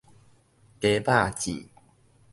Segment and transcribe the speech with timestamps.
[0.79, 1.69] 雞肉糋